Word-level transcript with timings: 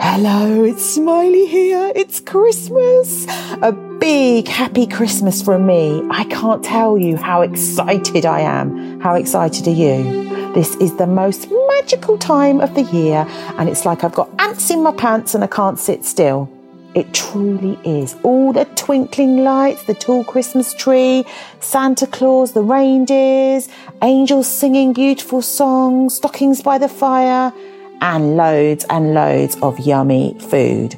Hello, 0.00 0.62
it's 0.62 0.94
Smiley 0.94 1.46
here. 1.46 1.90
It's 1.96 2.20
Christmas. 2.20 3.26
A 3.62 3.72
big 3.98 4.46
happy 4.46 4.86
Christmas 4.86 5.42
from 5.42 5.66
me. 5.66 6.06
I 6.08 6.22
can't 6.26 6.62
tell 6.62 6.96
you 6.96 7.16
how 7.16 7.42
excited 7.42 8.24
I 8.24 8.40
am. 8.40 9.00
How 9.00 9.16
excited 9.16 9.66
are 9.66 9.72
you? 9.72 10.52
This 10.54 10.76
is 10.76 10.96
the 10.96 11.08
most 11.08 11.48
magical 11.68 12.16
time 12.16 12.60
of 12.60 12.76
the 12.76 12.82
year, 12.82 13.26
and 13.58 13.68
it's 13.68 13.84
like 13.84 14.04
I've 14.04 14.14
got 14.14 14.30
ants 14.38 14.70
in 14.70 14.84
my 14.84 14.92
pants 14.92 15.34
and 15.34 15.42
I 15.42 15.48
can't 15.48 15.80
sit 15.80 16.04
still. 16.04 16.48
It 16.94 17.12
truly 17.12 17.76
is. 17.84 18.14
All 18.22 18.52
the 18.52 18.66
twinkling 18.76 19.38
lights, 19.42 19.82
the 19.82 19.94
tall 19.94 20.22
Christmas 20.22 20.74
tree, 20.74 21.24
Santa 21.58 22.06
Claus, 22.06 22.52
the 22.52 22.62
reindeers, 22.62 23.68
angels 24.02 24.46
singing 24.46 24.92
beautiful 24.92 25.42
songs, 25.42 26.14
stockings 26.14 26.62
by 26.62 26.78
the 26.78 26.88
fire 26.88 27.52
and 28.00 28.36
loads 28.36 28.84
and 28.90 29.14
loads 29.14 29.56
of 29.62 29.78
yummy 29.78 30.36
food. 30.38 30.96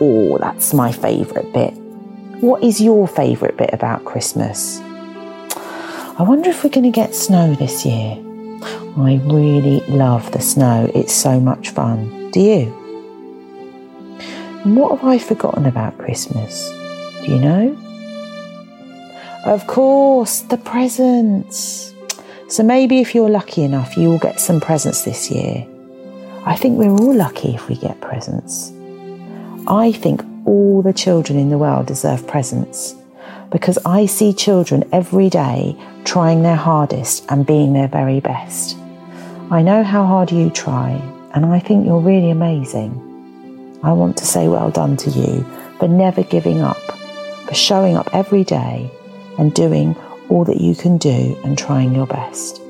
Oh, 0.00 0.38
that's 0.38 0.72
my 0.72 0.92
favourite 0.92 1.52
bit. 1.52 1.74
What 2.40 2.62
is 2.62 2.80
your 2.80 3.08
favourite 3.08 3.56
bit 3.56 3.70
about 3.72 4.04
Christmas? 4.04 4.78
I 4.80 6.22
wonder 6.22 6.50
if 6.50 6.64
we're 6.64 6.70
going 6.70 6.84
to 6.84 6.90
get 6.90 7.14
snow 7.14 7.54
this 7.54 7.84
year. 7.84 8.16
I 8.96 9.20
really 9.24 9.80
love 9.88 10.32
the 10.32 10.40
snow, 10.40 10.90
it's 10.94 11.12
so 11.12 11.38
much 11.38 11.70
fun. 11.70 12.30
Do 12.32 12.40
you? 12.40 12.74
And 14.64 14.76
what 14.76 14.98
have 14.98 15.08
I 15.08 15.18
forgotten 15.18 15.66
about 15.66 15.98
Christmas? 15.98 16.68
Do 17.24 17.32
you 17.32 17.40
know? 17.40 17.76
Of 19.44 19.66
course, 19.66 20.40
the 20.40 20.58
presents. 20.58 21.94
So 22.48 22.62
maybe 22.62 23.00
if 23.00 23.14
you're 23.14 23.30
lucky 23.30 23.62
enough, 23.62 23.96
you 23.96 24.08
will 24.08 24.18
get 24.18 24.40
some 24.40 24.60
presents 24.60 25.02
this 25.02 25.30
year. 25.30 25.66
I 26.46 26.56
think 26.56 26.78
we're 26.78 26.90
all 26.90 27.14
lucky 27.14 27.54
if 27.54 27.68
we 27.68 27.76
get 27.76 28.00
presents. 28.00 28.72
I 29.66 29.92
think 29.92 30.24
all 30.46 30.82
the 30.82 30.92
children 30.92 31.38
in 31.38 31.50
the 31.50 31.58
world 31.58 31.86
deserve 31.86 32.26
presents 32.26 32.94
because 33.50 33.78
I 33.84 34.06
see 34.06 34.32
children 34.32 34.84
every 34.92 35.28
day 35.28 35.76
trying 36.04 36.42
their 36.42 36.56
hardest 36.56 37.24
and 37.30 37.46
being 37.46 37.72
their 37.72 37.88
very 37.88 38.20
best. 38.20 38.76
I 39.50 39.62
know 39.62 39.82
how 39.82 40.04
hard 40.06 40.30
you 40.30 40.50
try, 40.50 40.90
and 41.34 41.46
I 41.46 41.58
think 41.58 41.86
you're 41.86 42.00
really 42.00 42.30
amazing. 42.30 43.04
I 43.82 43.92
want 43.92 44.16
to 44.18 44.26
say 44.26 44.48
well 44.48 44.70
done 44.70 44.96
to 44.98 45.10
you 45.10 45.44
for 45.78 45.88
never 45.88 46.22
giving 46.22 46.60
up, 46.60 46.80
for 47.46 47.54
showing 47.54 47.96
up 47.96 48.08
every 48.12 48.44
day 48.44 48.90
and 49.38 49.54
doing 49.54 49.96
all 50.28 50.44
that 50.44 50.60
you 50.60 50.74
can 50.74 50.98
do 50.98 51.38
and 51.44 51.56
trying 51.56 51.94
your 51.94 52.06
best. 52.06 52.60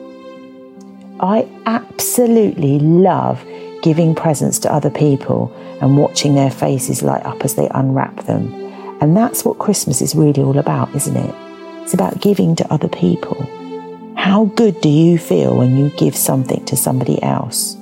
I 1.20 1.48
absolutely 1.66 2.78
love 2.78 3.44
giving 3.82 4.14
presents 4.14 4.58
to 4.60 4.72
other 4.72 4.90
people 4.90 5.52
and 5.80 5.96
watching 5.96 6.34
their 6.34 6.50
faces 6.50 7.02
light 7.02 7.24
up 7.24 7.44
as 7.44 7.54
they 7.54 7.68
unwrap 7.68 8.24
them. 8.24 8.52
And 9.00 9.16
that's 9.16 9.44
what 9.44 9.58
Christmas 9.58 10.02
is 10.02 10.14
really 10.14 10.42
all 10.42 10.58
about, 10.58 10.94
isn't 10.94 11.16
it? 11.16 11.34
It's 11.82 11.94
about 11.94 12.20
giving 12.20 12.56
to 12.56 12.72
other 12.72 12.88
people. 12.88 13.42
How 14.16 14.46
good 14.56 14.80
do 14.80 14.88
you 14.88 15.16
feel 15.16 15.56
when 15.56 15.76
you 15.76 15.90
give 15.90 16.16
something 16.16 16.64
to 16.66 16.76
somebody 16.76 17.22
else? 17.22 17.76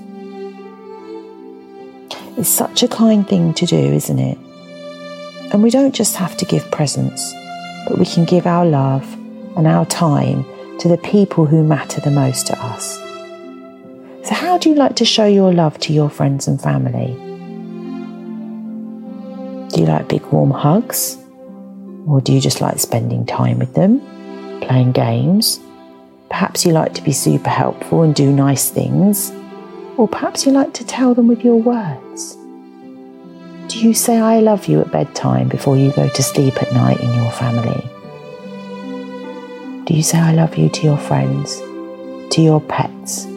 It's 2.37 2.51
such 2.51 2.83
a 2.83 2.89
kind 2.89 3.27
thing 3.27 3.55
to 3.55 3.67
do, 3.67 3.77
isn't 3.77 4.19
it? 4.19 4.39
And 5.53 5.63
we 5.63 5.71
don't 5.71 5.95
just 5.95 6.17
have 6.17 6.37
to 6.37 6.45
give 6.45 6.71
presents, 6.71 7.33
but 7.89 7.99
we 7.99 8.05
can 8.05 8.27
give 8.27 8.47
our 8.47 8.67
love 8.67 9.11
and 9.57 9.67
our 9.67 9.87
time 9.87 10.45
to 10.81 10.89
the 10.89 10.99
people 10.99 11.47
who 11.47 11.65
matter 11.65 12.01
the 12.03 12.11
most 12.11 12.47
to 12.49 12.59
us. 12.63 13.06
So, 14.27 14.35
how 14.35 14.59
do 14.59 14.69
you 14.71 14.75
like 14.75 14.97
to 14.97 15.05
show 15.05 15.25
your 15.27 15.53
love 15.53 15.79
to 15.79 15.93
your 15.93 16.11
friends 16.11 16.49
and 16.49 16.61
family? 16.61 17.15
Do 19.69 19.81
you 19.81 19.87
like 19.87 20.09
big 20.09 20.27
warm 20.33 20.51
hugs? 20.51 21.17
Or 22.09 22.21
do 22.21 22.33
you 22.33 22.41
just 22.41 22.61
like 22.61 22.81
spending 22.81 23.25
time 23.25 23.61
with 23.61 23.75
them, 23.75 24.01
playing 24.63 24.91
games? 24.91 25.61
Perhaps 26.29 26.67
you 26.67 26.73
like 26.73 26.93
to 26.95 27.03
be 27.03 27.13
super 27.13 27.51
helpful 27.51 28.03
and 28.03 28.17
do 28.17 28.33
nice 28.33 28.69
things. 28.69 29.31
Or 29.97 30.09
perhaps 30.09 30.45
you 30.45 30.51
like 30.51 30.75
to 30.75 30.85
tell 30.85 31.15
them 31.15 31.29
with 31.29 31.45
your 31.45 31.63
words. 31.63 32.35
Do 33.69 33.79
you 33.79 33.95
say 33.95 34.19
I 34.19 34.41
love 34.41 34.67
you 34.67 34.81
at 34.81 34.91
bedtime 34.91 35.49
before 35.49 35.77
you 35.77 35.93
go 35.93 36.09
to 36.09 36.23
sleep 36.25 36.61
at 36.61 36.73
night 36.73 36.99
in 36.99 37.15
your 37.15 37.31
family? 37.31 37.81
Do 39.85 39.95
you 39.95 40.03
say 40.03 40.19
I 40.19 40.33
love 40.33 40.57
you 40.57 40.69
to 40.69 40.83
your 40.83 40.99
friends, 40.99 41.61
to 42.35 42.43
your 42.43 42.61
pets? 42.61 43.29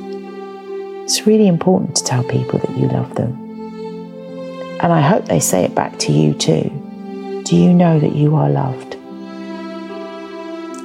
It's 1.09 1.25
really 1.25 1.47
important 1.47 1.95
to 1.95 2.03
tell 2.03 2.23
people 2.23 2.59
that 2.59 2.77
you 2.77 2.87
love 2.87 3.15
them. 3.15 3.31
And 4.79 4.93
I 4.93 5.01
hope 5.01 5.25
they 5.25 5.39
say 5.39 5.63
it 5.63 5.73
back 5.73 5.97
to 6.01 6.11
you 6.11 6.35
too. 6.35 6.69
Do 7.45 7.55
you 7.55 7.73
know 7.73 7.99
that 7.99 8.13
you 8.13 8.35
are 8.35 8.47
loved? 8.47 8.95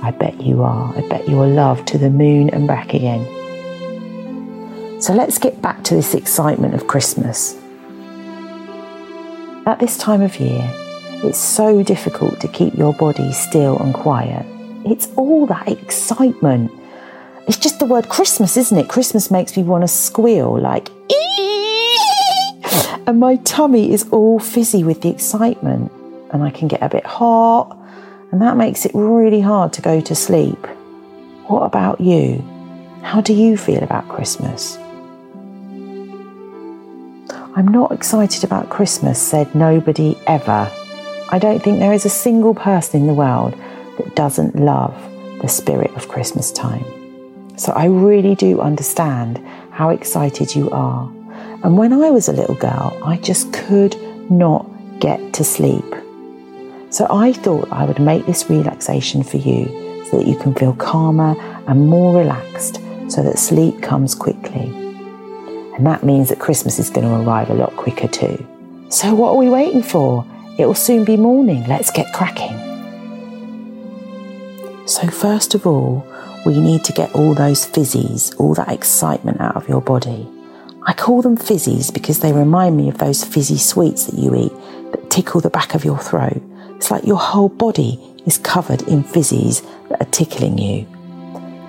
I 0.03 0.17
bet 0.19 0.41
you 0.41 0.63
are. 0.63 0.97
I 0.97 1.07
bet 1.09 1.29
you 1.29 1.39
are 1.43 1.47
loved 1.47 1.87
to 1.89 1.99
the 1.99 2.09
moon 2.09 2.49
and 2.49 2.67
back 2.67 2.95
again. 2.95 3.23
So 4.99 5.13
let's 5.13 5.37
get 5.37 5.61
back 5.61 5.85
to 5.85 5.95
this 5.95 6.15
excitement 6.15 6.73
of 6.73 6.87
Christmas. 6.87 7.55
At 9.67 9.79
this 9.79 9.99
time 9.99 10.23
of 10.23 10.41
year, 10.41 10.67
it's 11.23 11.37
so 11.37 11.83
difficult 11.83 12.41
to 12.41 12.49
keep 12.49 12.73
your 12.79 12.95
body 12.95 13.31
still 13.33 13.79
and 13.79 13.93
quiet. 13.93 14.47
It's 14.87 15.07
all 15.17 15.45
that 15.49 15.69
excitement 15.69 16.71
it's 17.47 17.59
just 17.59 17.79
the 17.79 17.85
word 17.85 18.09
Christmas, 18.09 18.57
isn't 18.57 18.79
it? 18.79 18.89
Christmas 18.89 19.31
makes 19.31 19.57
me 19.57 19.63
want 19.63 19.83
to 19.83 19.89
squeal 19.89 20.59
like, 20.59 20.91
and 23.07 23.21
my 23.21 23.37
tummy 23.45 23.93
is 23.93 24.09
all 24.11 24.39
fizzy 24.39 24.83
with 24.83 25.03
the 25.03 25.11
excitement, 25.11 25.93
and 26.33 26.43
I 26.43 26.51
can 26.51 26.69
get 26.69 26.83
a 26.83 26.89
bit 26.89 27.05
hot, 27.05 27.77
and 28.33 28.41
that 28.41 28.57
makes 28.57 28.87
it 28.87 28.93
really 28.95 29.41
hard 29.41 29.75
to 29.75 29.83
go 29.83 30.01
to 30.01 30.15
sleep. 30.15 30.67
What 31.47 31.63
about 31.65 32.01
you? 32.01 32.43
How 33.03 33.21
do 33.21 33.35
you 33.35 33.59
feel 33.59 33.83
about 33.83 34.09
Christmas? 34.09 34.79
I'm 37.57 37.69
not 37.69 37.93
excited 37.93 38.43
about 38.43 38.71
Christmas, 38.71 39.21
said 39.21 39.55
nobody 39.55 40.17
ever. 40.27 40.71
I 41.31 41.39
don't 41.39 41.63
think 41.63 41.79
there 41.79 41.93
is 41.93 42.07
a 42.07 42.11
single 42.11 42.55
person 42.55 43.03
in 43.03 43.07
the 43.07 43.15
world 43.15 43.55
that 43.99 44.17
doesn't 44.17 44.57
love 44.57 44.95
the 45.43 45.49
spirit 45.49 45.95
of 45.95 46.09
Christmas 46.09 46.51
time. 46.51 46.85
So 47.57 47.73
I 47.73 47.87
really 47.87 48.35
do 48.35 48.61
understand 48.61 49.39
how 49.71 49.91
excited 49.91 50.55
you 50.55 50.71
are. 50.71 51.09
And 51.63 51.79
when 51.79 51.93
I 51.93 52.11
was 52.11 52.29
a 52.29 52.33
little 52.33 52.57
girl, 52.57 52.99
I 53.05 53.17
just 53.19 53.53
could 53.53 53.97
not 54.31 54.69
get 55.01 55.33
to 55.35 55.45
sleep. 55.45 55.85
So 56.91 57.07
I 57.11 57.33
thought 57.33 57.73
I 57.73 57.85
would 57.85 57.99
make 57.99 58.27
this 58.27 58.49
relaxation 58.51 59.23
for 59.23 59.37
you 59.37 59.67
so 60.11 60.19
that 60.19 60.27
you 60.27 60.37
can 60.37 60.55
feel 60.55 60.75
calmer 60.75 61.35
and 61.67 61.89
more 61.89 62.17
relaxed 62.17 62.81
so 63.09 63.23
that 63.23 63.39
sleep 63.39 63.83
comes 63.83 64.15
quickly. 64.15 64.67
And 65.77 65.87
that 65.87 66.05
means 66.05 66.29
that 66.29 66.39
Christmas 66.39 66.79
is 66.79 66.91
going 66.91 67.07
to 67.07 67.29
arrive 67.29 67.51
a 67.51 67.55
lot 67.55 67.75
quicker 67.77 68.09
too. 68.09 68.47
So 68.91 69.15
what 69.15 69.31
are 69.31 69.37
we 69.37 69.49
waiting 69.49 69.83
for? 69.83 70.25
It 70.59 70.67
will 70.67 70.75
soon 70.75 71.05
be 71.05 71.17
morning. 71.17 71.67
Let's 71.67 71.91
get 71.91 72.13
cracking. 72.13 72.74
So, 74.87 75.09
first 75.09 75.55
of 75.55 75.67
all, 75.67 76.07
we 76.45 76.61
need 76.61 76.85
to 76.85 76.93
get 76.93 77.15
all 77.15 77.35
those 77.35 77.65
fizzies, 77.65 78.39
all 78.39 78.53
that 78.55 78.69
excitement 78.69 79.41
out 79.41 79.57
of 79.57 79.67
your 79.67 79.81
body. 79.81 80.29
I 80.83 80.93
call 80.93 81.23
them 81.23 81.39
fizzies 81.39 81.93
because 81.93 82.21
they 82.21 82.35
remind 82.35 82.77
me 82.77 82.91
of 82.91 82.99
those 82.99 83.25
fizzy 83.25 83.57
sweets 83.57 84.05
that 84.05 84.19
you 84.19 84.35
eat 84.35 84.53
that 84.93 85.11
tickle 85.11 85.41
the 85.41 85.49
back 85.49 85.75
of 85.75 85.87
your 85.87 85.99
throat. 85.99 86.43
It's 86.77 86.91
like 86.91 87.07
your 87.07 87.17
whole 87.17 87.49
body 87.49 87.99
is 88.27 88.37
covered 88.37 88.83
in 88.83 89.05
fizzies 89.05 89.67
that 89.89 90.03
are 90.03 90.11
tickling 90.11 90.59
you. 90.59 90.87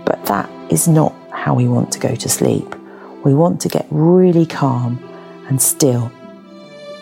But 0.05 0.25
that 0.25 0.49
is 0.69 0.89
not 0.89 1.15
how 1.31 1.53
we 1.53 1.69
want 1.69 1.93
to 1.93 1.99
go 1.99 2.15
to 2.15 2.27
sleep. 2.27 2.75
We 3.23 3.33
want 3.33 3.61
to 3.61 3.69
get 3.69 3.87
really 3.91 4.45
calm 4.45 5.01
and 5.47 5.61
still 5.61 6.11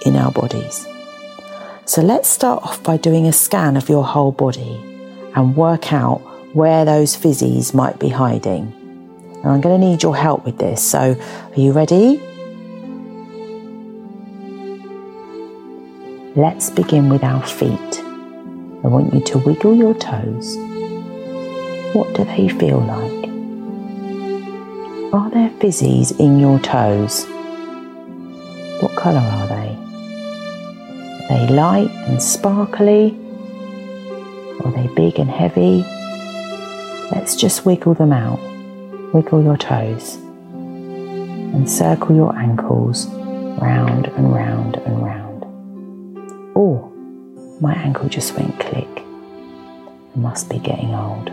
in 0.05 0.15
our 0.15 0.31
bodies. 0.31 0.85
So 1.85 2.03
let's 2.03 2.29
start 2.29 2.61
off 2.61 2.83
by 2.83 2.97
doing 2.97 3.25
a 3.25 3.33
scan 3.33 3.75
of 3.75 3.89
your 3.89 4.03
whole 4.03 4.31
body 4.31 4.92
and 5.35 5.55
work 5.55 5.91
out 5.91 6.19
where 6.55 6.85
those 6.85 7.15
fizzies 7.15 7.73
might 7.73 7.99
be 7.99 8.09
hiding. 8.09 8.71
And 9.43 9.51
I'm 9.51 9.61
going 9.61 9.79
to 9.79 9.87
need 9.87 10.03
your 10.03 10.15
help 10.15 10.45
with 10.45 10.57
this. 10.57 10.81
So, 10.81 11.19
are 11.19 11.59
you 11.59 11.71
ready? 11.71 12.21
Let's 16.35 16.69
begin 16.69 17.09
with 17.09 17.23
our 17.23 17.45
feet. 17.45 17.99
I 18.83 18.87
want 18.87 19.13
you 19.13 19.21
to 19.21 19.37
wiggle 19.39 19.75
your 19.75 19.93
toes. 19.93 20.57
What 21.93 22.13
do 22.15 22.23
they 22.23 22.49
feel 22.49 22.79
like? 22.79 23.23
Are 25.13 25.29
there 25.29 25.49
fizzies 25.59 26.19
in 26.19 26.39
your 26.39 26.59
toes? 26.59 27.25
What 28.81 28.95
colour 28.95 29.19
are 29.19 29.47
they? 29.47 29.77
Are 31.19 31.47
they 31.47 31.53
light 31.53 31.91
and 32.07 32.21
sparkly? 32.21 33.17
They 34.75 34.87
big 34.95 35.19
and 35.19 35.29
heavy? 35.29 35.85
Let's 37.11 37.35
just 37.35 37.65
wiggle 37.65 37.93
them 37.93 38.11
out. 38.11 38.39
Wiggle 39.13 39.43
your 39.43 39.57
toes 39.57 40.15
and 40.53 41.69
circle 41.69 42.15
your 42.15 42.35
ankles 42.35 43.05
round 43.07 44.07
and 44.07 44.33
round 44.33 44.77
and 44.77 45.03
round. 45.03 45.45
Oh, 46.55 46.91
my 47.61 47.75
ankle 47.75 48.09
just 48.09 48.35
went 48.35 48.59
click. 48.59 48.87
I 48.97 50.19
must 50.19 50.49
be 50.49 50.57
getting 50.57 50.95
old. 50.95 51.29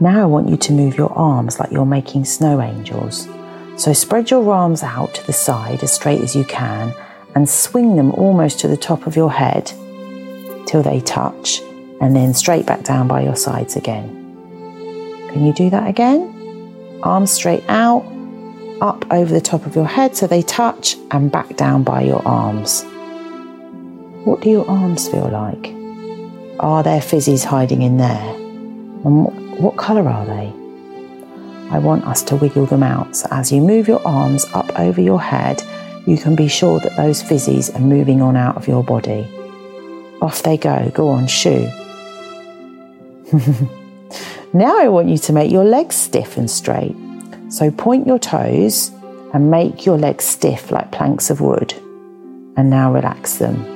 Now 0.00 0.22
I 0.22 0.26
want 0.26 0.48
you 0.48 0.56
to 0.56 0.72
move 0.72 0.96
your 0.96 1.12
arms 1.12 1.60
like 1.60 1.70
you're 1.70 1.84
making 1.84 2.24
snow 2.24 2.62
angels. 2.62 3.28
So 3.76 3.92
spread 3.92 4.30
your 4.30 4.50
arms 4.50 4.82
out 4.82 5.12
to 5.14 5.26
the 5.26 5.34
side 5.34 5.82
as 5.82 5.92
straight 5.92 6.22
as 6.22 6.34
you 6.34 6.44
can 6.44 6.94
and 7.34 7.46
swing 7.48 7.96
them 7.96 8.12
almost 8.12 8.60
to 8.60 8.68
the 8.68 8.76
top 8.76 9.06
of 9.06 9.14
your 9.14 9.30
head 9.30 9.70
till 10.68 10.82
they 10.82 11.00
touch 11.00 11.60
and 12.00 12.14
then 12.14 12.34
straight 12.34 12.66
back 12.66 12.84
down 12.84 13.08
by 13.08 13.22
your 13.22 13.34
sides 13.34 13.74
again. 13.74 14.14
Can 15.32 15.44
you 15.44 15.52
do 15.52 15.70
that 15.70 15.88
again? 15.88 17.00
Arms 17.02 17.30
straight 17.30 17.64
out, 17.68 18.04
up 18.80 19.10
over 19.10 19.32
the 19.32 19.40
top 19.40 19.66
of 19.66 19.74
your 19.74 19.86
head 19.86 20.14
so 20.14 20.26
they 20.26 20.42
touch 20.42 20.96
and 21.10 21.32
back 21.32 21.56
down 21.56 21.82
by 21.82 22.02
your 22.02 22.26
arms. 22.26 22.84
What 24.24 24.42
do 24.42 24.50
your 24.50 24.68
arms 24.68 25.08
feel 25.08 25.28
like? 25.28 25.74
Are 26.60 26.82
there 26.82 27.00
fizzies 27.00 27.44
hiding 27.44 27.82
in 27.82 27.96
there? 27.96 28.34
And 29.04 29.58
what, 29.58 29.76
colour 29.76 30.08
are 30.08 30.26
they? 30.26 30.52
I 31.70 31.78
want 31.78 32.04
us 32.04 32.22
to 32.24 32.36
wiggle 32.36 32.66
them 32.66 32.82
out. 32.82 33.16
So 33.16 33.28
as 33.30 33.50
you 33.52 33.60
move 33.60 33.88
your 33.88 34.06
arms 34.06 34.44
up 34.54 34.78
over 34.78 35.00
your 35.00 35.20
head, 35.20 35.62
you 36.06 36.18
can 36.18 36.34
be 36.34 36.48
sure 36.48 36.80
that 36.80 36.96
those 36.96 37.22
fizzies 37.22 37.74
are 37.74 37.80
moving 37.80 38.22
on 38.22 38.36
out 38.36 38.56
of 38.56 38.66
your 38.68 38.82
body. 38.82 39.28
Off 40.20 40.42
they 40.42 40.56
go. 40.56 40.90
Go 40.94 41.08
on, 41.08 41.26
shoo. 41.26 41.68
now 44.52 44.78
I 44.78 44.88
want 44.88 45.08
you 45.08 45.18
to 45.18 45.32
make 45.32 45.52
your 45.52 45.64
legs 45.64 45.96
stiff 45.96 46.36
and 46.36 46.50
straight. 46.50 46.96
So 47.50 47.70
point 47.70 48.06
your 48.06 48.18
toes 48.18 48.90
and 49.32 49.50
make 49.50 49.86
your 49.86 49.98
legs 49.98 50.24
stiff 50.24 50.70
like 50.70 50.90
planks 50.90 51.30
of 51.30 51.40
wood. 51.40 51.74
And 52.56 52.70
now 52.70 52.92
relax 52.92 53.36
them. 53.36 53.74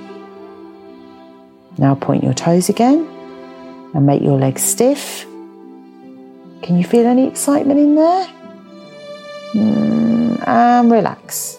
Now 1.79 1.95
point 1.95 2.25
your 2.25 2.35
toes 2.35 2.69
again 2.69 3.07
and 3.95 4.07
make 4.07 4.23
your 4.23 4.39
legs 4.39 4.63
stiff. 4.63 5.25
Can 6.63 6.77
you 6.77 6.85
feel 6.85 7.07
any 7.07 7.27
excitement 7.27 7.79
in 7.79 7.95
there? 7.95 8.29
Mm, 9.53 10.49
and 10.49 10.91
relax. 10.91 11.57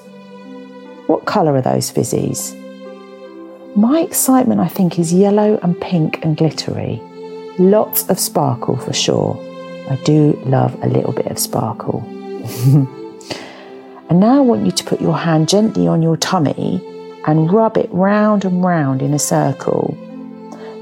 What 1.08 1.26
colour 1.26 1.56
are 1.56 1.62
those 1.62 1.92
fizzies? 1.92 2.60
My 3.76 4.02
excitement, 4.02 4.62
I 4.62 4.68
think, 4.68 5.00
is 5.00 5.12
yellow 5.12 5.60
and 5.64 5.80
pink 5.82 6.24
and 6.24 6.38
glittery. 6.38 7.02
Lots 7.58 8.08
of 8.08 8.20
sparkle 8.20 8.78
for 8.78 8.94
sure. 8.94 9.36
I 9.90 9.96
do 10.04 10.40
love 10.46 10.78
a 10.84 10.88
little 10.88 11.12
bit 11.12 11.26
of 11.26 11.40
sparkle. 11.40 12.04
and 14.10 14.20
now 14.20 14.38
I 14.38 14.42
want 14.42 14.66
you 14.66 14.72
to 14.72 14.84
put 14.84 15.02
your 15.02 15.18
hand 15.18 15.50
gently 15.50 15.88
on 15.88 16.04
your 16.04 16.18
tummy 16.18 16.84
and 17.26 17.52
rub 17.52 17.78
it 17.78 17.92
round 17.92 18.46
and 18.46 18.64
round 18.64 19.02
in 19.02 19.12
a 19.12 19.20
circle. 19.20 19.98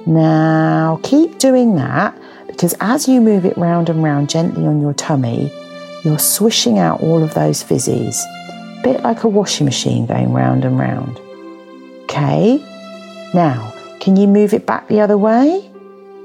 Now 0.06 1.00
keep 1.02 1.38
doing 1.40 1.76
that 1.76 2.14
because 2.48 2.76
as 2.82 3.08
you 3.08 3.22
move 3.22 3.46
it 3.46 3.58
round 3.58 3.88
and 3.88 4.04
round 4.04 4.30
gently 4.30 4.68
on 4.68 4.82
your 4.82 4.94
tummy, 4.94 5.50
you're 6.04 6.20
swishing 6.20 6.78
out 6.78 7.02
all 7.02 7.24
of 7.24 7.36
those 7.36 7.64
fizzies, 7.64 8.22
bit 8.84 9.02
like 9.02 9.24
a 9.24 9.30
washing 9.30 9.64
machine 9.64 10.06
going 10.08 10.34
round 10.34 10.66
and 10.66 10.78
round. 10.78 11.20
Okay, 12.04 12.62
now, 13.34 13.74
can 14.02 14.16
you 14.16 14.28
move 14.28 14.54
it 14.54 14.66
back 14.66 14.88
the 14.88 15.00
other 15.00 15.18
way? 15.18 15.70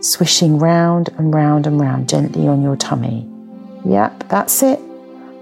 Swishing 0.01 0.59
round 0.59 1.11
and 1.19 1.35
round 1.35 1.67
and 1.67 1.81
round 1.81 2.09
gently 2.09 2.49
on 2.49 2.63
your 2.63 2.77
tummy. 2.77 3.29
Yep, 3.85 4.29
that's 4.29 4.63
it. 4.63 4.81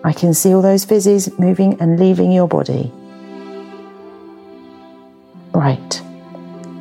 I 0.05 0.13
can 0.13 0.35
see 0.35 0.53
all 0.53 0.61
those 0.61 0.85
fizzies 0.85 1.39
moving 1.39 1.81
and 1.81 1.99
leaving 1.99 2.33
your 2.33 2.49
body. 2.49 2.93
Right. 5.53 6.03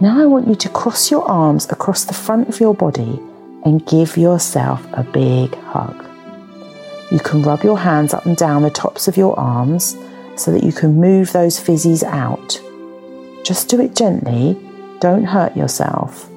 Now 0.01 0.19
I 0.19 0.25
want 0.25 0.47
you 0.47 0.55
to 0.55 0.69
cross 0.69 1.09
your 1.09 1.23
arms 1.23 1.71
across 1.71 2.03
the 2.03 2.13
front 2.13 2.49
of 2.49 2.59
your 2.59 2.73
body 2.73 3.19
and 3.63 3.85
give 3.85 4.17
yourself 4.17 4.85
a 4.91 5.03
big 5.03 5.55
hug. 5.55 6.03
You 7.11 7.19
can 7.19 7.43
rub 7.43 7.63
your 7.63 7.77
hands 7.77 8.13
up 8.13 8.25
and 8.25 8.35
down 8.35 8.63
the 8.63 8.69
tops 8.69 9.07
of 9.07 9.15
your 9.15 9.39
arms 9.39 9.95
so 10.35 10.51
that 10.51 10.63
you 10.63 10.73
can 10.73 10.99
move 10.99 11.31
those 11.31 11.59
fizzies 11.59 12.03
out. 12.03 12.59
Just 13.45 13.69
do 13.69 13.79
it 13.79 13.95
gently 13.95 14.57
don't 15.03 15.25
hurt 15.25 15.57
yourself. 15.57 16.29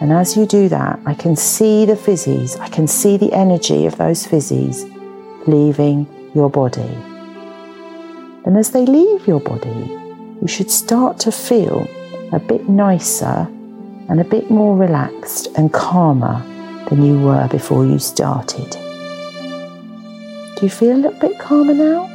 And 0.00 0.10
as 0.12 0.34
you 0.34 0.46
do 0.46 0.70
that, 0.70 0.98
I 1.04 1.12
can 1.12 1.36
see 1.36 1.84
the 1.84 1.92
fizzies, 1.92 2.58
I 2.58 2.70
can 2.70 2.86
see 2.86 3.18
the 3.18 3.34
energy 3.34 3.84
of 3.84 3.98
those 3.98 4.26
fizzies 4.26 4.78
leaving 5.46 6.06
your 6.34 6.48
body. 6.48 6.94
And 8.46 8.56
as 8.56 8.70
they 8.70 8.86
leave 8.86 9.26
your 9.26 9.40
body, 9.40 9.94
you 10.40 10.48
should 10.48 10.70
start 10.70 11.18
to 11.18 11.30
feel 11.30 11.86
a 12.32 12.38
bit 12.38 12.66
nicer 12.66 13.46
and 14.08 14.22
a 14.22 14.24
bit 14.24 14.50
more 14.50 14.74
relaxed 14.74 15.48
and 15.58 15.70
calmer 15.70 16.42
than 16.88 17.04
you 17.04 17.20
were 17.20 17.46
before 17.48 17.84
you 17.84 17.98
started. 17.98 18.70
Do 20.56 20.60
you 20.62 20.70
feel 20.70 20.96
a 20.96 21.02
little 21.04 21.20
bit 21.20 21.38
calmer 21.38 21.74
now? 21.74 22.08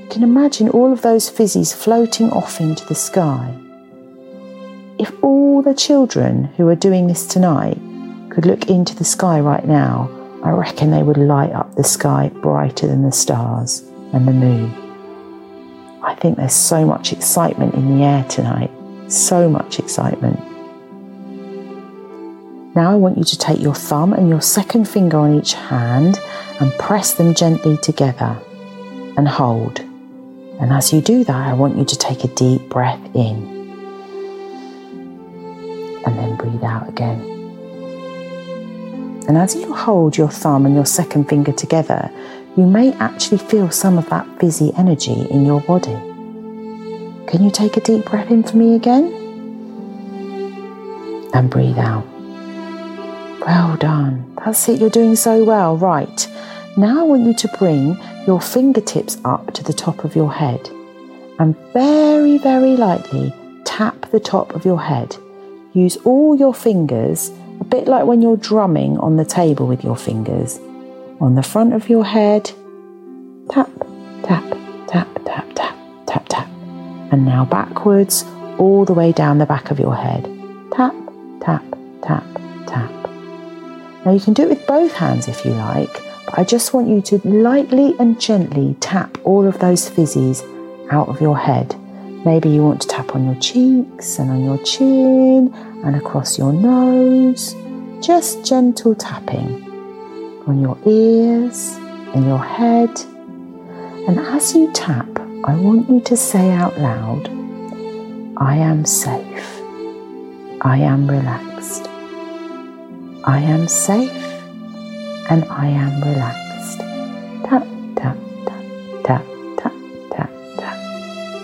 You 0.00 0.08
can 0.08 0.22
imagine 0.22 0.70
all 0.70 0.90
of 0.90 1.02
those 1.02 1.30
fizzies 1.30 1.74
floating 1.74 2.30
off 2.30 2.62
into 2.62 2.86
the 2.86 2.94
sky 2.94 3.54
if 4.98 5.12
all 5.22 5.62
the 5.62 5.74
children 5.74 6.44
who 6.56 6.68
are 6.68 6.74
doing 6.74 7.06
this 7.06 7.26
tonight 7.26 7.78
could 8.30 8.46
look 8.46 8.68
into 8.68 8.94
the 8.94 9.04
sky 9.04 9.40
right 9.40 9.66
now, 9.66 10.10
I 10.42 10.50
reckon 10.50 10.90
they 10.90 11.02
would 11.02 11.18
light 11.18 11.52
up 11.52 11.74
the 11.74 11.84
sky 11.84 12.30
brighter 12.34 12.86
than 12.86 13.02
the 13.02 13.12
stars 13.12 13.80
and 14.12 14.26
the 14.26 14.32
moon. 14.32 14.70
I 16.02 16.14
think 16.14 16.36
there's 16.36 16.54
so 16.54 16.86
much 16.86 17.12
excitement 17.12 17.74
in 17.74 17.98
the 17.98 18.04
air 18.04 18.24
tonight, 18.24 18.70
so 19.08 19.50
much 19.50 19.78
excitement. 19.78 20.40
Now 22.74 22.92
I 22.92 22.94
want 22.94 23.18
you 23.18 23.24
to 23.24 23.38
take 23.38 23.60
your 23.60 23.74
thumb 23.74 24.12
and 24.12 24.28
your 24.28 24.42
second 24.42 24.88
finger 24.88 25.18
on 25.18 25.34
each 25.34 25.54
hand 25.54 26.20
and 26.60 26.72
press 26.78 27.14
them 27.14 27.34
gently 27.34 27.76
together 27.78 28.38
and 29.16 29.26
hold. 29.26 29.80
And 30.60 30.72
as 30.72 30.92
you 30.92 31.00
do 31.00 31.24
that, 31.24 31.48
I 31.48 31.54
want 31.54 31.76
you 31.76 31.84
to 31.84 31.98
take 31.98 32.24
a 32.24 32.28
deep 32.28 32.68
breath 32.68 33.00
in 33.14 33.55
and 36.06 36.18
then 36.18 36.36
breathe 36.36 36.64
out 36.64 36.88
again. 36.88 37.20
And 39.28 39.36
as 39.36 39.56
you 39.56 39.74
hold 39.74 40.16
your 40.16 40.30
thumb 40.30 40.66
and 40.66 40.74
your 40.74 40.86
second 40.86 41.28
finger 41.28 41.52
together, 41.52 42.10
you 42.56 42.64
may 42.64 42.92
actually 42.94 43.38
feel 43.38 43.70
some 43.70 43.98
of 43.98 44.08
that 44.08 44.26
fizzy 44.40 44.72
energy 44.78 45.26
in 45.30 45.44
your 45.44 45.60
body. 45.62 45.96
Can 47.26 47.42
you 47.42 47.50
take 47.50 47.76
a 47.76 47.80
deep 47.80 48.04
breath 48.04 48.30
in 48.30 48.44
for 48.44 48.56
me 48.56 48.76
again? 48.76 49.12
And 51.34 51.50
breathe 51.50 51.76
out. 51.76 52.06
Well 53.40 53.76
done. 53.76 54.32
That's 54.44 54.68
it. 54.68 54.80
You're 54.80 54.90
doing 54.90 55.16
so 55.16 55.44
well. 55.44 55.76
Right. 55.76 56.28
Now 56.76 57.00
I 57.00 57.02
want 57.02 57.26
you 57.26 57.34
to 57.34 57.48
bring 57.58 57.98
your 58.26 58.40
fingertips 58.40 59.18
up 59.24 59.52
to 59.54 59.64
the 59.64 59.72
top 59.72 60.04
of 60.04 60.14
your 60.14 60.32
head 60.32 60.70
and 61.38 61.56
very, 61.72 62.38
very 62.38 62.76
lightly 62.76 63.34
tap 63.64 64.10
the 64.12 64.20
top 64.20 64.54
of 64.54 64.64
your 64.64 64.80
head 64.80 65.16
Use 65.76 65.98
all 66.04 66.34
your 66.34 66.54
fingers, 66.54 67.30
a 67.60 67.64
bit 67.64 67.86
like 67.86 68.06
when 68.06 68.22
you're 68.22 68.38
drumming 68.38 68.96
on 68.96 69.18
the 69.18 69.26
table 69.26 69.66
with 69.66 69.84
your 69.84 69.94
fingers. 69.94 70.58
On 71.20 71.34
the 71.34 71.42
front 71.42 71.74
of 71.74 71.90
your 71.90 72.02
head, 72.02 72.50
tap, 73.50 73.68
tap, 74.22 74.42
tap, 74.88 75.06
tap, 75.26 75.46
tap, 75.54 75.76
tap, 76.06 76.26
tap. 76.30 76.48
And 77.12 77.26
now 77.26 77.44
backwards, 77.44 78.24
all 78.56 78.86
the 78.86 78.94
way 78.94 79.12
down 79.12 79.36
the 79.36 79.44
back 79.44 79.70
of 79.70 79.78
your 79.78 79.94
head. 79.94 80.24
Tap, 80.72 80.94
tap, 81.42 81.62
tap, 82.00 82.24
tap. 82.66 82.90
Now 84.06 84.12
you 84.12 84.20
can 84.20 84.32
do 84.32 84.44
it 84.44 84.48
with 84.48 84.66
both 84.66 84.94
hands 84.94 85.28
if 85.28 85.44
you 85.44 85.50
like, 85.50 85.92
but 86.24 86.38
I 86.38 86.44
just 86.44 86.72
want 86.72 86.88
you 86.88 87.02
to 87.02 87.18
lightly 87.28 87.94
and 87.98 88.18
gently 88.18 88.78
tap 88.80 89.18
all 89.24 89.46
of 89.46 89.58
those 89.58 89.90
fizzies 89.90 90.42
out 90.90 91.08
of 91.10 91.20
your 91.20 91.36
head. 91.36 91.76
Maybe 92.26 92.48
you 92.48 92.64
want 92.64 92.82
to 92.82 92.88
tap 92.88 93.14
on 93.14 93.24
your 93.24 93.36
cheeks 93.36 94.18
and 94.18 94.32
on 94.32 94.42
your 94.42 94.58
chin 94.64 95.54
and 95.84 95.94
across 95.94 96.36
your 96.36 96.52
nose, 96.52 97.54
just 98.04 98.44
gentle 98.44 98.96
tapping 98.96 99.62
on 100.48 100.60
your 100.60 100.76
ears 100.84 101.76
and 102.16 102.26
your 102.26 102.40
head. 102.40 102.90
And 104.08 104.18
as 104.18 104.56
you 104.56 104.72
tap, 104.72 105.06
I 105.44 105.54
want 105.54 105.88
you 105.88 106.00
to 106.00 106.16
say 106.16 106.50
out 106.50 106.76
loud, 106.80 107.28
I 108.36 108.56
am 108.56 108.84
safe. 108.84 109.60
I 110.62 110.78
am 110.78 111.08
relaxed. 111.08 111.86
I 113.22 113.38
am 113.38 113.68
safe 113.68 114.10
and 115.30 115.44
I 115.44 115.68
am 115.68 116.00
relaxed. 116.02 116.80
Tap, 117.48 117.64
tap, 117.94 118.16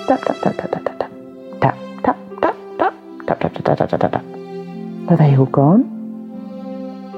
tap, 0.06 0.20
tap, 0.24 0.40
tap, 0.42 0.56
tap, 0.56 0.70
tap. 0.72 1.12
Tap 3.26 3.38
tap 3.40 3.54
da 3.64 3.74
da 3.74 3.86
da 3.86 4.08
tap 4.08 4.24
Are 5.08 5.16
they 5.16 5.36
all 5.36 5.46
gone? 5.46 5.82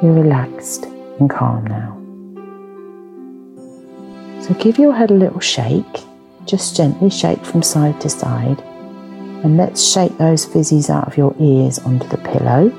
You're 0.03 0.13
relaxed 0.13 0.85
and 1.19 1.31
calm 1.31 1.67
now. 1.67 1.97
So 4.43 4.55
give 4.55 4.79
your 4.79 4.93
head 4.93 5.11
a 5.11 5.15
little 5.15 5.41
shake, 5.41 6.05
just 6.45 6.77
gently 6.77 7.11
shake 7.11 7.45
from 7.45 7.63
side 7.63 8.01
to 8.03 8.11
side. 8.11 8.61
And 9.43 9.57
let's 9.57 9.83
shake 9.83 10.17
those 10.19 10.47
fizzies 10.47 10.91
out 10.91 11.07
of 11.07 11.17
your 11.17 11.35
ears 11.41 11.79
onto 11.79 12.07
the 12.09 12.19
pillow. 12.19 12.71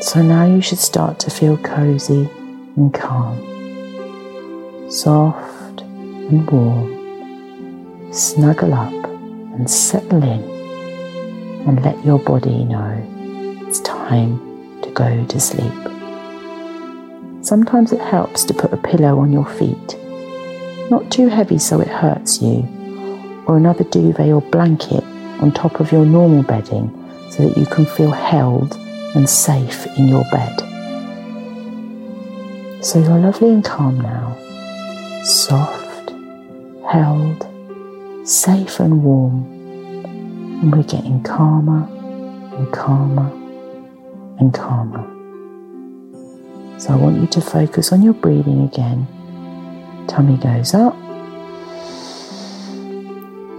So 0.00 0.22
now 0.22 0.44
you 0.46 0.60
should 0.60 0.78
start 0.80 1.18
to 1.20 1.30
feel 1.30 1.56
cozy 1.58 2.28
and 2.76 2.92
calm, 2.92 3.38
soft 4.90 5.82
and 5.82 6.50
warm. 6.50 7.01
Snuggle 8.12 8.74
up 8.74 8.92
and 8.92 9.70
settle 9.70 10.22
in 10.22 10.42
and 11.66 11.82
let 11.82 12.04
your 12.04 12.18
body 12.18 12.62
know 12.64 13.08
it's 13.66 13.80
time 13.80 14.38
to 14.82 14.90
go 14.90 15.24
to 15.24 15.40
sleep. 15.40 15.72
Sometimes 17.42 17.90
it 17.90 18.00
helps 18.02 18.44
to 18.44 18.52
put 18.52 18.70
a 18.74 18.76
pillow 18.76 19.18
on 19.18 19.32
your 19.32 19.46
feet, 19.46 19.96
not 20.90 21.10
too 21.10 21.28
heavy 21.28 21.56
so 21.56 21.80
it 21.80 21.88
hurts 21.88 22.42
you, 22.42 22.68
or 23.46 23.56
another 23.56 23.84
duvet 23.84 24.28
or 24.28 24.42
blanket 24.42 25.02
on 25.40 25.50
top 25.50 25.80
of 25.80 25.90
your 25.90 26.04
normal 26.04 26.42
bedding 26.42 26.90
so 27.30 27.48
that 27.48 27.56
you 27.56 27.64
can 27.64 27.86
feel 27.86 28.10
held 28.10 28.74
and 29.14 29.26
safe 29.26 29.86
in 29.96 30.06
your 30.06 30.24
bed. 30.30 30.58
So 32.84 32.98
you're 32.98 33.18
lovely 33.18 33.48
and 33.48 33.64
calm 33.64 33.98
now, 34.02 34.36
soft, 35.24 36.10
held, 36.90 37.48
safe 38.24 38.78
and 38.78 39.02
warm, 39.02 39.44
and 40.04 40.72
we're 40.72 40.84
getting 40.84 41.22
calmer 41.24 41.88
and 42.56 42.72
calmer 42.72 43.30
and 44.38 44.54
calmer. 44.54 45.08
So 46.78 46.92
I 46.92 46.96
want 46.96 47.20
you 47.20 47.26
to 47.26 47.40
focus 47.40 47.92
on 47.92 48.02
your 48.02 48.14
breathing 48.14 48.62
again. 48.62 49.06
Tummy 50.06 50.36
goes 50.36 50.74
up 50.74 50.94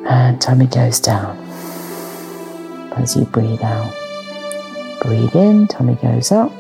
and 0.06 0.42
tummy 0.42 0.68
goes 0.68 1.00
down 1.00 1.38
as 2.98 3.16
you 3.16 3.26
breathe 3.26 3.62
out. 3.64 3.94
Breathe 5.02 5.36
in, 5.36 5.68
tummy 5.68 5.96
goes 5.96 6.32
up. 6.32 6.52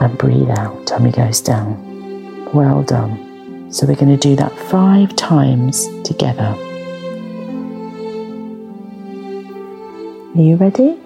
And 0.00 0.16
breathe 0.18 0.50
out, 0.50 0.86
tummy 0.86 1.10
goes 1.12 1.40
down. 1.40 2.50
Well 2.52 2.82
done. 2.82 3.27
So 3.70 3.86
we're 3.86 3.96
going 3.96 4.08
to 4.08 4.16
do 4.16 4.34
that 4.36 4.50
five 4.52 5.14
times 5.14 5.88
together. 6.02 6.56
Are 10.34 10.40
you 10.40 10.56
ready? 10.56 10.96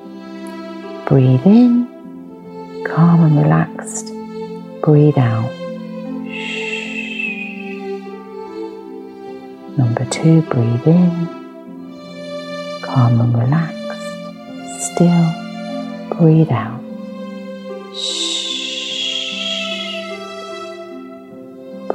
Breathe 1.06 1.44
in, 1.44 2.84
calm 2.86 3.24
and 3.24 3.36
relaxed. 3.36 4.12
Breathe 4.82 5.18
out. 5.18 5.50
Number 9.76 10.04
two, 10.10 10.42
breathe 10.42 10.86
in, 10.86 11.26
calm 12.82 13.20
and 13.20 13.36
relaxed. 13.36 14.94
Still, 14.94 15.34
breathe 16.16 16.52
out. 16.52 16.80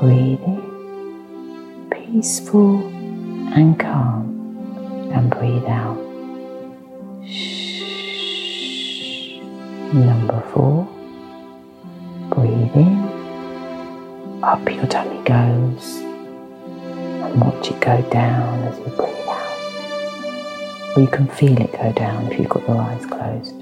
Breathe 0.07 0.39
in, 0.43 1.89
peaceful 1.91 2.77
and 3.53 3.77
calm, 3.77 5.11
and 5.13 5.29
breathe 5.29 5.65
out. 5.65 5.97
Number 9.93 10.41
four, 10.53 10.87
breathe 12.29 12.73
in, 12.77 14.41
up 14.41 14.69
your 14.71 14.87
tummy 14.87 15.21
goes, 15.25 15.97
and 15.97 17.41
watch 17.41 17.69
it 17.69 17.81
go 17.81 18.01
down 18.09 18.63
as 18.63 18.79
you 18.79 18.85
breathe 18.85 19.27
out. 19.27 20.95
Or 20.95 21.01
you 21.01 21.07
can 21.09 21.27
feel 21.27 21.59
it 21.59 21.73
go 21.73 21.91
down 21.91 22.31
if 22.31 22.39
you've 22.39 22.47
got 22.47 22.65
your 22.65 22.77
eyes 22.77 23.05
closed. 23.07 23.55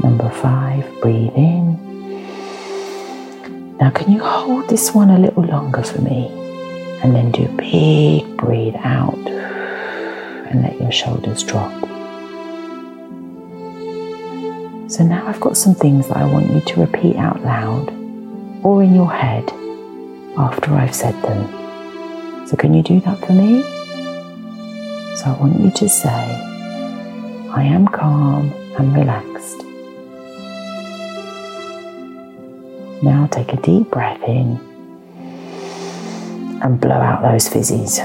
Number 0.00 0.30
five, 0.30 0.84
breathe 1.00 1.34
in. 1.34 1.93
Now, 3.80 3.90
can 3.90 4.12
you 4.12 4.20
hold 4.22 4.68
this 4.68 4.94
one 4.94 5.10
a 5.10 5.18
little 5.18 5.42
longer 5.42 5.82
for 5.82 6.00
me? 6.00 6.28
And 7.02 7.14
then 7.14 7.32
do 7.32 7.44
a 7.44 7.48
big 7.48 8.36
breathe 8.36 8.76
out 8.78 9.18
and 9.18 10.62
let 10.62 10.80
your 10.80 10.92
shoulders 10.92 11.42
drop. 11.42 11.72
So 14.90 15.02
now 15.02 15.26
I've 15.26 15.40
got 15.40 15.56
some 15.56 15.74
things 15.74 16.06
that 16.08 16.16
I 16.16 16.24
want 16.24 16.50
you 16.52 16.60
to 16.60 16.80
repeat 16.80 17.16
out 17.16 17.42
loud 17.42 17.90
or 18.62 18.82
in 18.82 18.94
your 18.94 19.10
head 19.10 19.50
after 20.38 20.72
I've 20.72 20.94
said 20.94 21.20
them. 21.22 22.46
So, 22.46 22.56
can 22.56 22.74
you 22.74 22.82
do 22.82 23.00
that 23.00 23.18
for 23.26 23.32
me? 23.32 23.62
So, 25.16 25.24
I 25.26 25.36
want 25.40 25.60
you 25.60 25.70
to 25.70 25.88
say, 25.88 26.08
I 27.50 27.64
am 27.64 27.88
calm 27.88 28.52
and 28.78 28.94
relaxed. 28.94 29.33
Now, 33.04 33.26
take 33.30 33.52
a 33.52 33.56
deep 33.60 33.90
breath 33.90 34.22
in 34.22 34.58
and 36.62 36.80
blow 36.80 36.94
out 36.94 37.20
those 37.20 37.46
fizzies. 37.50 37.98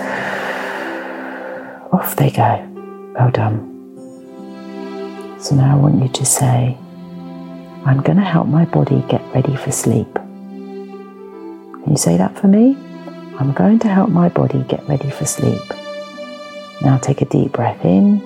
Off 1.94 2.18
they 2.18 2.30
go. 2.30 2.66
Well 3.18 3.32
done. 3.32 3.66
So 5.40 5.56
now 5.56 5.72
I 5.72 5.80
want 5.80 6.02
you 6.02 6.10
to 6.10 6.26
say, 6.26 6.78
I'm 7.86 8.02
going 8.02 8.18
to 8.18 8.26
help 8.26 8.48
my 8.48 8.66
body 8.66 9.02
get 9.08 9.22
ready 9.34 9.56
for 9.56 9.72
sleep. 9.72 10.14
Can 10.14 11.92
you 11.92 11.98
say 11.98 12.18
that 12.18 12.38
for 12.38 12.48
me? 12.48 12.76
I'm 13.40 13.54
going 13.54 13.80
to 13.80 13.88
help 13.88 14.10
my 14.10 14.28
body 14.28 14.66
get 14.68 14.86
ready 14.90 15.10
for 15.10 15.26
sleep. 15.26 15.62
Now 16.82 16.98
take 16.98 17.22
a 17.22 17.26
deep 17.26 17.54
breath 17.54 17.86
in 17.86 18.22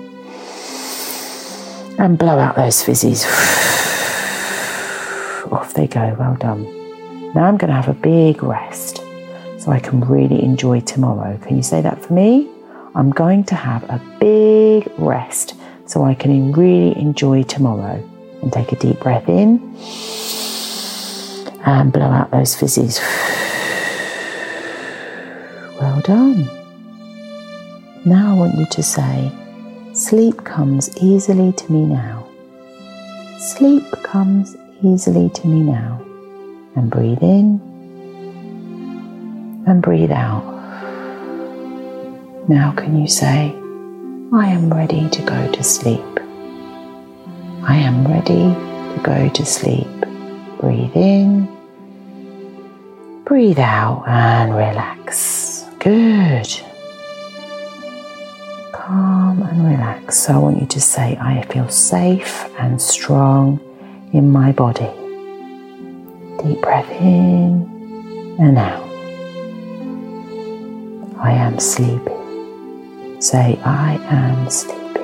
and 2.00 2.18
blow 2.18 2.40
out 2.40 2.56
those 2.56 2.84
fizzies. 2.84 3.92
They 5.74 5.88
go, 5.88 6.16
well 6.20 6.36
done. 6.36 6.64
Now 7.34 7.46
I'm 7.46 7.58
going 7.58 7.70
to 7.70 7.76
have 7.76 7.90
a 7.90 7.94
big 7.94 8.44
rest 8.44 8.98
so 9.58 9.72
I 9.72 9.80
can 9.80 10.02
really 10.02 10.44
enjoy 10.44 10.82
tomorrow. 10.82 11.38
Can 11.40 11.58
you 11.58 11.64
say 11.64 11.82
that 11.82 12.04
for 12.04 12.14
me? 12.14 12.48
I'm 12.96 13.10
going 13.10 13.44
to 13.46 13.56
have 13.56 13.84
a 13.86 14.00
big 14.20 14.88
rest 15.00 15.56
so 15.88 16.04
I 16.04 16.14
can 16.14 16.52
really 16.52 16.96
enjoy 16.98 17.44
tomorrow. 17.44 18.08
And 18.42 18.52
take 18.52 18.72
a 18.72 18.76
deep 18.76 19.00
breath 19.00 19.30
in 19.30 19.60
and 21.66 21.94
blow 21.94 22.04
out 22.04 22.30
those 22.32 22.56
fizzies. 22.56 23.00
Well 25.80 26.00
done. 26.02 26.46
Now 28.06 28.36
I 28.36 28.38
want 28.38 28.58
you 28.58 28.66
to 28.68 28.84
say, 28.84 29.32
Sleep 29.94 30.46
comes 30.46 30.96
easily 30.98 31.52
to 31.52 31.72
me 31.72 31.86
now. 31.86 32.26
Sleep 33.38 33.84
comes 34.04 34.56
easily 34.84 35.30
to 35.30 35.48
me 35.48 35.62
now. 35.62 36.00
And 36.76 36.90
breathe 36.90 37.22
in 37.22 37.62
and 39.68 39.82
breathe 39.82 40.12
out. 40.12 40.44
Now, 42.50 42.74
can 42.76 43.00
you 43.00 43.08
say, 43.08 43.54
I 44.34 44.48
am 44.48 44.74
ready 44.74 45.08
to 45.10 45.22
go 45.22 45.52
to 45.52 45.64
sleep. 45.64 46.02
I 47.64 47.76
am 47.78 48.06
ready 48.08 48.34
to 48.34 49.02
go 49.04 49.30
to 49.30 49.46
sleep. 49.46 49.88
Breathe 50.60 50.96
in, 50.96 51.48
breathe 53.26 53.60
out, 53.60 54.04
and 54.08 54.56
relax. 54.56 55.66
Good. 55.80 56.50
Calm 58.74 59.42
and 59.44 59.66
relax. 59.66 60.18
So 60.18 60.34
I 60.34 60.38
want 60.40 60.60
you 60.60 60.68
to 60.68 60.82
say, 60.82 61.18
I 61.22 61.44
feel 61.44 61.70
safe 61.70 62.50
and 62.58 62.82
strong 62.82 63.60
in 64.14 64.32
my 64.32 64.52
body. 64.52 64.90
Deep 66.42 66.62
breath 66.62 66.90
in 67.02 68.36
and 68.40 68.58
out. 68.58 68.84
I 71.18 71.32
am 71.32 71.60
sleepy. 71.60 72.12
Say, 73.20 73.60
I 73.64 73.96
am 74.10 74.50
sleepy. 74.50 75.00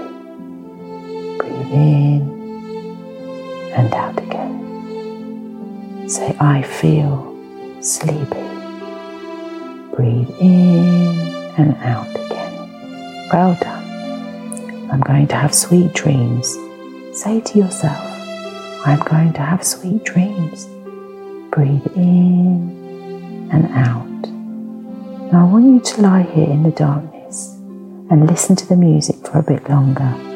Breathe 1.38 1.72
in 1.72 2.22
and 3.74 3.94
out 3.94 4.18
again. 4.22 6.08
Say, 6.08 6.36
I 6.40 6.62
feel 6.62 7.36
sleepy. 7.82 8.46
Breathe 9.96 10.30
in 10.40 11.18
and 11.58 11.76
out 11.78 12.10
again. 12.10 13.30
Well 13.34 13.58
done. 13.60 14.90
I'm 14.92 15.02
going 15.02 15.28
to 15.28 15.36
have 15.36 15.54
sweet 15.56 15.94
dreams. 15.94 16.58
Say 17.14 17.42
to 17.42 17.58
yourself, 17.60 18.09
I'm 18.86 19.00
going 19.00 19.34
to 19.34 19.42
have 19.42 19.64
sweet 19.64 20.04
dreams. 20.06 20.66
Breathe 21.52 21.86
in 21.96 23.50
and 23.52 23.66
out. 23.74 24.06
Now 25.34 25.48
I 25.48 25.52
want 25.52 25.66
you 25.66 25.80
to 25.82 26.02
lie 26.02 26.22
here 26.24 26.50
in 26.50 26.64
the 26.64 26.72
darkness 26.72 27.56
and 28.10 28.26
listen 28.26 28.56
to 28.56 28.68
the 28.68 28.78
music 28.78 29.18
for 29.28 29.40
a 29.40 29.44
bit 29.44 29.70
longer. 29.70 30.29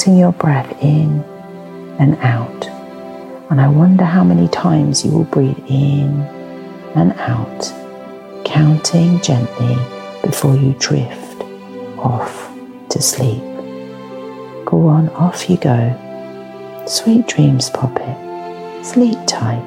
Counting 0.00 0.16
your 0.16 0.32
breath 0.32 0.82
in 0.82 1.22
and 1.98 2.16
out. 2.20 2.66
And 3.50 3.60
I 3.60 3.68
wonder 3.68 4.02
how 4.02 4.24
many 4.24 4.48
times 4.48 5.04
you 5.04 5.12
will 5.12 5.24
breathe 5.24 5.58
in 5.68 6.22
and 6.94 7.12
out, 7.18 7.70
counting 8.46 9.20
gently 9.20 9.76
before 10.22 10.56
you 10.56 10.74
drift 10.78 11.42
off 11.98 12.50
to 12.88 13.02
sleep. 13.02 13.42
Go 14.64 14.86
on, 14.86 15.10
off 15.10 15.50
you 15.50 15.58
go. 15.58 15.94
Sweet 16.86 17.26
dreams, 17.26 17.68
Poppet. 17.68 18.16
Sleep 18.86 19.18
tight. 19.26 19.60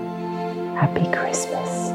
Happy 0.80 1.06
Christmas. 1.16 1.92